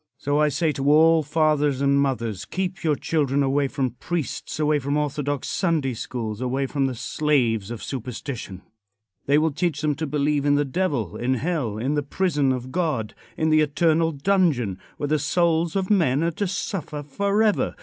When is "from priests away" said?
3.67-4.79